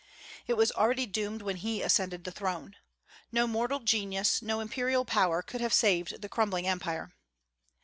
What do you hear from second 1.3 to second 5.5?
when he ascended the throne. No mortal genius, no imperial power,